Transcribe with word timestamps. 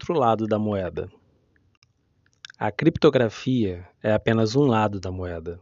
outro 0.00 0.14
lado 0.14 0.46
da 0.46 0.58
moeda. 0.58 1.10
A 2.58 2.72
criptografia 2.72 3.86
é 4.02 4.10
apenas 4.14 4.56
um 4.56 4.62
lado 4.62 4.98
da 4.98 5.10
moeda. 5.10 5.60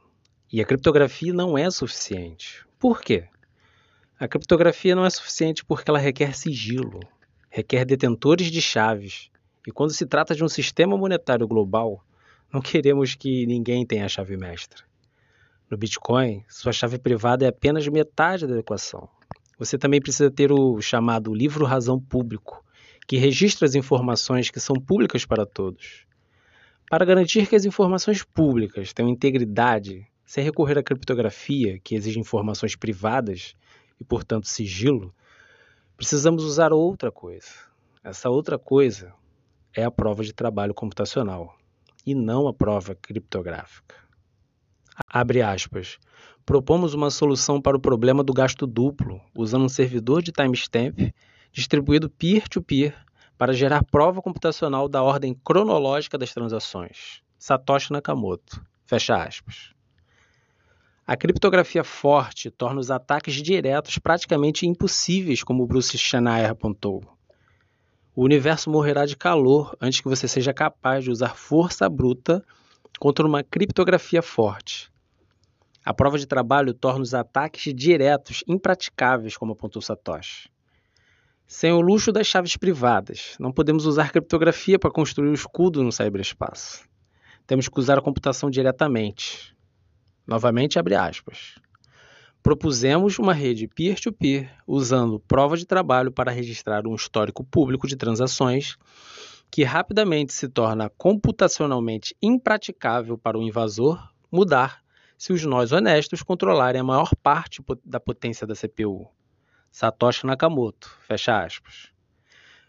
E 0.53 0.61
a 0.61 0.65
criptografia 0.65 1.33
não 1.33 1.59
é 1.59 1.69
suficiente. 1.73 2.65
Por 2.79 3.01
quê? 3.01 3.27
A 4.17 4.29
criptografia 4.29 4.95
não 4.95 5.05
é 5.05 5.11
suficiente 5.11 5.65
porque 5.65 5.91
ela 5.91 5.99
requer 5.99 6.37
sigilo, 6.37 7.01
requer 7.51 7.85
detentores 7.85 8.49
de 8.49 8.63
chaves. 8.63 9.29
E 9.67 9.73
quando 9.73 9.93
se 9.93 10.07
trata 10.07 10.37
de 10.37 10.45
um 10.45 10.49
sistema 10.49 10.97
monetário 10.97 11.49
global, 11.49 12.05
não 12.53 12.61
queremos 12.61 13.17
que 13.17 13.45
ninguém 13.45 13.85
tenha 13.85 14.05
a 14.05 14.09
chave 14.09 14.37
mestra. 14.37 14.85
No 15.69 15.77
Bitcoin, 15.77 16.45
sua 16.49 16.73
chave 16.73 16.97
privada 16.97 17.45
é 17.45 17.49
apenas 17.49 17.89
metade 17.89 18.47
da 18.47 18.57
equação. 18.57 19.09
Você 19.59 19.77
também 19.77 20.01
precisa 20.01 20.31
ter 20.31 20.53
o 20.53 20.81
chamado 20.81 21.35
livro-razão 21.35 21.99
público, 22.01 22.65
que 23.09 23.17
registra 23.17 23.65
as 23.65 23.75
informações 23.75 24.51
que 24.51 24.61
são 24.61 24.77
públicas 24.77 25.25
para 25.25 25.47
todos. 25.47 26.05
Para 26.91 27.07
garantir 27.07 27.49
que 27.49 27.57
as 27.57 27.65
informações 27.65 28.23
públicas 28.23 28.93
tenham 28.93 29.09
integridade, 29.09 30.07
sem 30.27 30.45
recorrer 30.45 30.77
à 30.77 30.83
criptografia, 30.83 31.81
que 31.83 31.95
exige 31.95 32.21
informações 32.21 32.77
privadas 32.77 33.57
e, 33.99 34.05
portanto, 34.05 34.47
sigilo, 34.47 35.15
precisamos 35.97 36.45
usar 36.45 36.71
outra 36.71 37.11
coisa. 37.11 37.49
Essa 38.05 38.29
outra 38.29 38.59
coisa 38.59 39.15
é 39.75 39.83
a 39.85 39.91
prova 39.91 40.23
de 40.23 40.35
trabalho 40.35 40.75
computacional 40.75 41.57
e 42.05 42.15
não 42.15 42.47
a 42.47 42.53
prova 42.53 42.95
criptográfica. 42.95 43.97
Abre 45.09 45.41
aspas. 45.41 45.99
Propomos 46.45 46.93
uma 46.93 47.11
solução 47.11 47.59
para 47.59 47.77
o 47.77 47.81
problema 47.81 48.23
do 48.23 48.35
gasto 48.35 48.67
duplo, 48.67 49.19
usando 49.35 49.65
um 49.65 49.69
servidor 49.69 50.23
de 50.23 50.31
timestamp 50.31 51.11
distribuído 51.53 52.11
peer-to-peer 52.11 52.93
-peer 52.93 53.09
para 53.39 53.53
gerar 53.53 53.85
prova 53.85 54.21
computacional 54.21 54.89
da 54.89 55.03
ordem 55.03 55.33
cronológica 55.33 56.19
das 56.19 56.35
transações. 56.35 57.23
Satoshi 57.39 57.93
Nakamoto. 57.93 58.61
Fecha 58.85 59.23
aspas. 59.23 59.73
A 61.07 61.17
criptografia 61.17 61.85
forte 61.85 62.51
torna 62.51 62.81
os 62.81 62.91
ataques 62.91 63.35
diretos 63.37 63.97
praticamente 63.99 64.67
impossíveis, 64.67 65.43
como 65.43 65.67
Bruce 65.67 65.97
Schneier 65.97 66.51
apontou. 66.51 67.03
O 68.15 68.25
universo 68.25 68.69
morrerá 68.69 69.07
de 69.07 69.17
calor 69.17 69.77
antes 69.81 70.01
que 70.01 70.09
você 70.09 70.27
seja 70.27 70.53
capaz 70.53 71.05
de 71.05 71.11
usar 71.11 71.37
força 71.37 71.89
bruta 71.89 72.45
contra 72.99 73.27
uma 73.27 73.43
criptografia 73.45 74.21
forte. 74.21 74.91
A 75.85 75.95
prova 75.95 76.19
de 76.19 76.27
trabalho 76.27 76.75
torna 76.75 77.03
os 77.03 77.15
ataques 77.15 77.73
diretos 77.73 78.45
impraticáveis, 78.47 79.37
como 79.37 79.53
apontou 79.53 79.81
Satoshi. 79.81 80.51
Sem 81.51 81.73
o 81.73 81.81
luxo 81.81 82.13
das 82.13 82.27
chaves 82.27 82.59
privadas, 82.59 83.35
não 83.41 83.51
podemos 83.51 83.87
usar 83.87 84.13
criptografia 84.13 84.79
para 84.79 84.91
construir 84.91 85.31
o 85.31 85.35
escudo 85.35 85.83
no 85.83 85.91
cyberespaço. 85.91 86.87
Temos 87.47 87.71
que 87.71 87.81
usar 87.81 87.97
a 87.97 88.03
computação 88.03 88.51
diretamente. 88.51 89.57
Novamente, 90.27 90.79
abre 90.79 90.95
aspas. 90.95 91.55
Propusemos 92.43 93.19
uma 93.19 93.33
rede 93.33 93.67
peer-to-peer 93.67 94.43
-peer, 94.43 94.51
usando 94.67 95.21
prova 95.21 95.57
de 95.57 95.65
trabalho 95.65 96.13
para 96.13 96.31
registrar 96.31 96.87
um 96.87 96.95
histórico 96.95 97.43
público 97.43 97.89
de 97.89 97.97
transações 97.97 98.77
que 99.51 99.65
rapidamente 99.65 100.35
se 100.35 100.51
torna 100.51 100.91
computacionalmente 100.99 102.15
impraticável 102.21 103.17
para 103.17 103.39
o 103.39 103.43
invasor 103.43 104.13
mudar 104.31 104.83
se 105.17 105.33
os 105.33 105.43
nós 105.45 105.73
honestos 105.73 106.23
controlarem 106.23 106.83
a 106.83 106.85
maior 106.85 107.17
parte 107.23 107.65
da 107.83 107.99
potência 107.99 108.47
da 108.47 108.55
CPU. 108.55 109.11
Satoshi 109.71 110.27
Nakamoto, 110.27 110.99
fecha 111.07 111.45
aspas. 111.45 111.93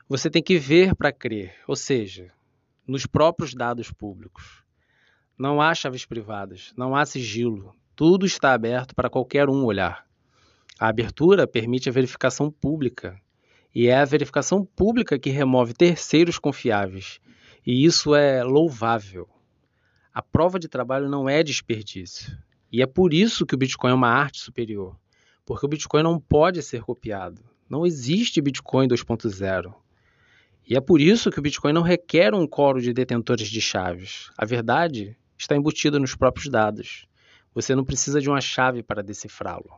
Você 0.08 0.30
tem 0.30 0.44
que 0.44 0.58
ver 0.60 0.94
para 0.96 1.12
crer, 1.12 1.56
ou 1.68 1.76
seja, 1.76 2.32
nos 2.86 3.06
próprios 3.06 3.54
dados 3.54 3.92
públicos. 3.92 4.64
Não 5.38 5.62
há 5.62 5.74
chaves 5.74 6.06
privadas, 6.06 6.74
não 6.76 6.96
há 6.96 7.06
sigilo, 7.06 7.76
tudo 7.96 8.26
está 8.26 8.54
aberto 8.54 8.94
para 8.94 9.10
qualquer 9.10 9.50
um 9.50 9.64
olhar. 9.64 10.06
A 10.78 10.88
abertura 10.88 11.48
permite 11.48 11.90
a 11.90 11.92
verificação 11.92 12.52
pública, 12.52 13.20
e 13.74 13.88
é 13.88 13.96
a 13.96 14.06
verificação 14.06 14.66
pública 14.66 15.18
que 15.18 15.30
remove 15.30 15.74
terceiros 15.74 16.38
confiáveis, 16.38 17.20
e 17.66 17.86
isso 17.86 18.14
é 18.14 18.44
louvável. 18.44 19.28
A 20.14 20.22
prova 20.22 20.60
de 20.60 20.68
trabalho 20.68 21.08
não 21.08 21.30
é 21.30 21.42
desperdício, 21.44 22.38
e 22.72 22.82
é 22.82 22.86
por 22.86 23.14
isso 23.14 23.46
que 23.46 23.56
o 23.56 23.58
Bitcoin 23.58 23.92
é 23.92 23.96
uma 23.96 24.10
arte 24.10 24.40
superior 24.40 24.98
porque 25.50 25.66
o 25.66 25.70
Bitcoin 25.70 26.04
não 26.04 26.20
pode 26.20 26.62
ser 26.62 26.84
copiado. 26.84 27.42
Não 27.68 27.84
existe 27.84 28.40
Bitcoin 28.40 28.88
2.0. 28.88 29.74
E 30.68 30.78
é 30.78 30.80
por 30.80 31.02
isso 31.02 31.32
que 31.32 31.40
o 31.40 31.42
Bitcoin 31.42 31.74
não 31.74 31.82
requer 31.82 32.36
um 32.36 32.46
coro 32.46 32.80
de 32.80 32.94
detentores 32.94 33.48
de 33.48 33.60
chaves. 33.60 34.30
A 34.38 34.46
verdade 34.46 35.18
está 35.36 35.56
embutida 35.56 35.98
nos 35.98 36.14
próprios 36.14 36.50
dados. 36.50 37.08
Você 37.52 37.74
não 37.74 37.84
precisa 37.84 38.22
de 38.22 38.30
uma 38.30 38.40
chave 38.40 38.84
para 38.84 39.02
decifrá-lo. 39.02 39.72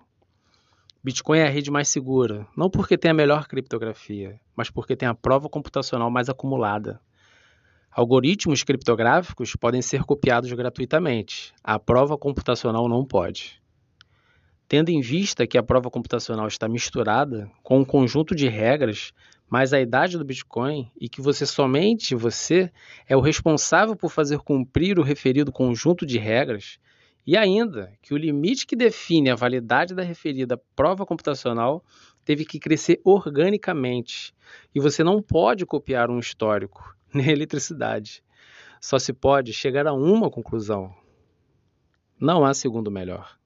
Bitcoin 1.01 1.39
é 1.39 1.47
a 1.47 1.49
rede 1.49 1.71
mais 1.71 1.87
segura, 1.87 2.45
não 2.53 2.69
porque 2.69 2.97
tem 2.97 3.11
a 3.11 3.13
melhor 3.13 3.47
criptografia, 3.47 4.41
mas 4.53 4.69
porque 4.69 4.93
tem 4.93 5.07
a 5.07 5.15
prova 5.15 5.47
computacional 5.47 6.11
mais 6.11 6.27
acumulada. 6.27 6.99
Algoritmos 7.89 8.61
criptográficos 8.61 9.55
podem 9.55 9.81
ser 9.81 10.03
copiados 10.03 10.51
gratuitamente, 10.51 11.53
a 11.63 11.79
prova 11.79 12.17
computacional 12.17 12.89
não 12.89 13.05
pode. 13.05 13.60
Tendo 14.71 14.87
em 14.87 15.01
vista 15.01 15.45
que 15.45 15.57
a 15.57 15.63
prova 15.63 15.91
computacional 15.91 16.47
está 16.47 16.65
misturada 16.65 17.51
com 17.61 17.79
um 17.79 17.83
conjunto 17.83 18.33
de 18.33 18.47
regras, 18.47 19.11
mais 19.49 19.73
a 19.73 19.81
idade 19.81 20.17
do 20.17 20.23
Bitcoin 20.23 20.89
e 20.97 21.09
que 21.09 21.19
você 21.19 21.45
somente 21.45 22.15
você 22.15 22.71
é 23.05 23.17
o 23.17 23.19
responsável 23.19 23.97
por 23.97 24.09
fazer 24.09 24.39
cumprir 24.39 24.97
o 24.97 25.03
referido 25.03 25.51
conjunto 25.51 26.05
de 26.05 26.17
regras, 26.17 26.79
e 27.27 27.35
ainda 27.35 27.91
que 28.01 28.13
o 28.13 28.17
limite 28.17 28.65
que 28.65 28.77
define 28.77 29.29
a 29.29 29.35
validade 29.35 29.93
da 29.93 30.03
referida 30.03 30.57
prova 30.73 31.05
computacional 31.05 31.83
teve 32.23 32.45
que 32.45 32.57
crescer 32.57 33.01
organicamente, 33.03 34.33
e 34.73 34.79
você 34.79 35.03
não 35.03 35.21
pode 35.21 35.65
copiar 35.65 36.09
um 36.09 36.17
histórico, 36.17 36.95
nem 37.13 37.29
eletricidade. 37.29 38.23
Só 38.79 38.97
se 38.97 39.11
pode 39.11 39.51
chegar 39.51 39.85
a 39.85 39.91
uma 39.91 40.31
conclusão. 40.31 40.95
Não 42.17 42.45
há 42.45 42.53
segundo 42.53 42.89
melhor. 42.89 43.40